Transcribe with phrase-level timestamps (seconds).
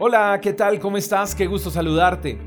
[0.00, 0.78] Hola, ¿qué tal?
[0.78, 1.34] ¿Cómo estás?
[1.34, 2.38] Qué gusto saludarte.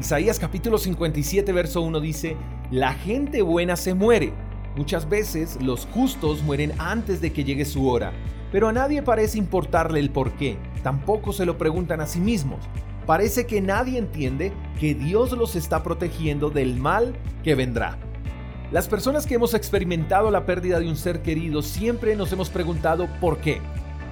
[0.00, 2.36] Isaías capítulo 57, verso 1 dice,
[2.72, 4.32] La gente buena se muere.
[4.74, 8.12] Muchas veces los justos mueren antes de que llegue su hora,
[8.50, 12.58] pero a nadie parece importarle el por qué, tampoco se lo preguntan a sí mismos.
[13.06, 17.96] Parece que nadie entiende que Dios los está protegiendo del mal que vendrá.
[18.72, 23.08] Las personas que hemos experimentado la pérdida de un ser querido siempre nos hemos preguntado
[23.20, 23.60] por qué.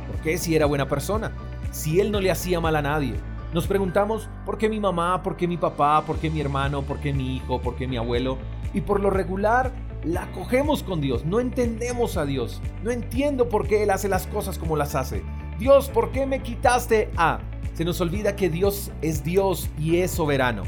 [0.06, 1.32] ¿Por qué si era buena persona?
[1.70, 3.14] Si él no le hacía mal a nadie.
[3.52, 6.98] Nos preguntamos por qué mi mamá, por qué mi papá, por qué mi hermano, por
[6.98, 8.38] qué mi hijo, por qué mi abuelo.
[8.74, 9.72] Y por lo regular
[10.04, 12.60] la cogemos con Dios, no entendemos a Dios.
[12.82, 15.22] No entiendo por qué Él hace las cosas como las hace.
[15.58, 17.38] Dios, ¿por qué me quitaste a?
[17.72, 20.62] Se nos olvida que Dios es Dios y es soberano.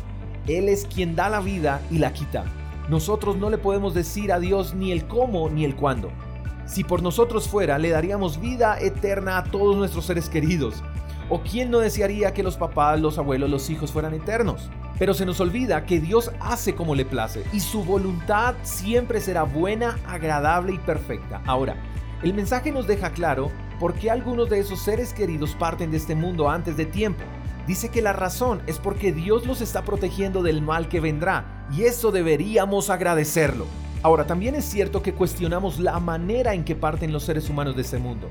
[0.46, 2.44] Él es quien da la vida y la quita.
[2.88, 6.10] Nosotros no le podemos decir a Dios ni el cómo ni el cuándo.
[6.68, 10.82] Si por nosotros fuera, le daríamos vida eterna a todos nuestros seres queridos.
[11.30, 14.68] ¿O quién no desearía que los papás, los abuelos, los hijos fueran eternos?
[14.98, 19.44] Pero se nos olvida que Dios hace como le place y su voluntad siempre será
[19.44, 21.40] buena, agradable y perfecta.
[21.46, 21.74] Ahora,
[22.22, 26.14] el mensaje nos deja claro por qué algunos de esos seres queridos parten de este
[26.14, 27.24] mundo antes de tiempo.
[27.66, 31.84] Dice que la razón es porque Dios los está protegiendo del mal que vendrá y
[31.84, 33.66] eso deberíamos agradecerlo.
[34.02, 37.82] Ahora, también es cierto que cuestionamos la manera en que parten los seres humanos de
[37.82, 38.28] este mundo.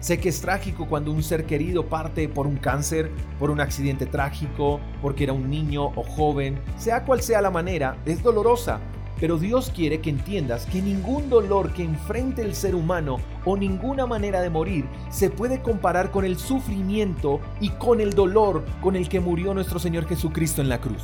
[0.00, 4.06] Sé que es trágico cuando un ser querido parte por un cáncer, por un accidente
[4.06, 8.80] trágico, porque era un niño o joven, sea cual sea la manera, es dolorosa.
[9.20, 14.06] Pero Dios quiere que entiendas que ningún dolor que enfrente el ser humano o ninguna
[14.06, 19.10] manera de morir se puede comparar con el sufrimiento y con el dolor con el
[19.10, 21.02] que murió nuestro Señor Jesucristo en la cruz.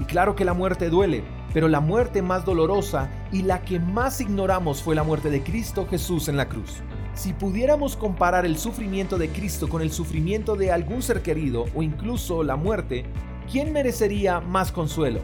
[0.00, 4.20] Y claro que la muerte duele, pero la muerte más dolorosa y la que más
[4.20, 6.82] ignoramos fue la muerte de Cristo Jesús en la cruz.
[7.14, 11.82] Si pudiéramos comparar el sufrimiento de Cristo con el sufrimiento de algún ser querido o
[11.82, 13.04] incluso la muerte,
[13.50, 15.20] ¿quién merecería más consuelo?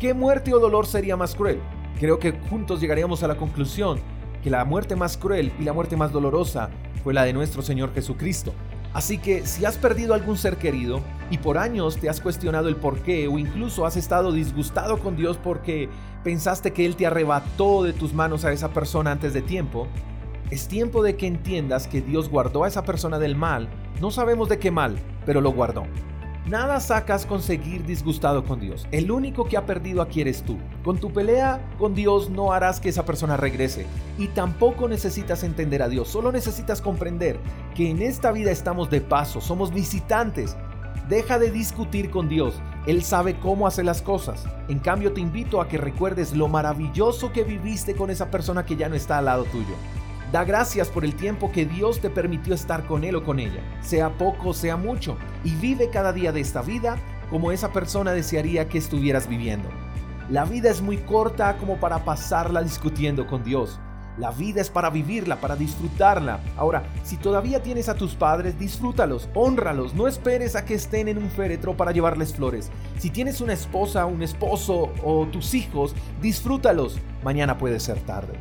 [0.00, 1.58] ¿Qué muerte o dolor sería más cruel?
[1.98, 4.00] Creo que juntos llegaríamos a la conclusión
[4.42, 6.70] que la muerte más cruel y la muerte más dolorosa
[7.02, 8.52] fue la de nuestro Señor Jesucristo.
[8.94, 12.76] Así que si has perdido algún ser querido y por años te has cuestionado el
[12.76, 15.88] por qué o incluso has estado disgustado con Dios porque
[16.22, 19.88] pensaste que Él te arrebató de tus manos a esa persona antes de tiempo,
[20.50, 23.70] es tiempo de que entiendas que Dios guardó a esa persona del mal.
[24.02, 25.84] No sabemos de qué mal, pero lo guardó.
[26.46, 28.88] Nada sacas con seguir disgustado con Dios.
[28.90, 30.58] El único que ha perdido aquí eres tú.
[30.82, 33.86] Con tu pelea con Dios no harás que esa persona regrese.
[34.18, 36.08] Y tampoco necesitas entender a Dios.
[36.08, 37.38] Solo necesitas comprender
[37.76, 40.56] que en esta vida estamos de paso, somos visitantes.
[41.08, 42.60] Deja de discutir con Dios.
[42.86, 44.44] Él sabe cómo hacer las cosas.
[44.68, 48.74] En cambio te invito a que recuerdes lo maravilloso que viviste con esa persona que
[48.74, 49.74] ya no está al lado tuyo.
[50.32, 53.60] Da gracias por el tiempo que Dios te permitió estar con Él o con ella,
[53.82, 56.96] sea poco, sea mucho, y vive cada día de esta vida
[57.28, 59.68] como esa persona desearía que estuvieras viviendo.
[60.30, 63.78] La vida es muy corta como para pasarla discutiendo con Dios.
[64.16, 66.40] La vida es para vivirla, para disfrutarla.
[66.56, 71.18] Ahora, si todavía tienes a tus padres, disfrútalos, honralos, no esperes a que estén en
[71.18, 72.70] un féretro para llevarles flores.
[72.98, 76.98] Si tienes una esposa, un esposo o tus hijos, disfrútalos.
[77.22, 78.32] Mañana puede ser tarde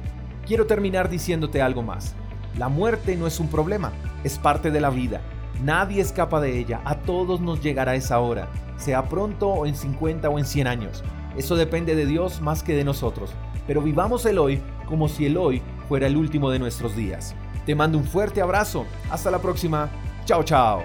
[0.52, 2.14] quiero terminar diciéndote algo más.
[2.58, 3.94] La muerte no es un problema,
[4.26, 5.22] es parte de la vida.
[5.64, 10.30] Nadie escapa de ella, a todos nos llegará esa hora, sea pronto o en 50
[10.30, 11.06] o en 100 años.
[11.38, 13.30] Eso depende de Dios más que de nosotros,
[13.66, 17.34] pero vivamos el hoy como si el hoy fuera el último de nuestros días.
[17.66, 19.90] Te mando un fuerte abrazo, hasta la próxima,
[20.26, 20.84] chao chao.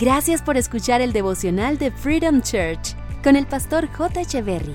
[0.00, 4.22] Gracias por escuchar el devocional de Freedom Church con el pastor J.
[4.22, 4.74] Echeverry.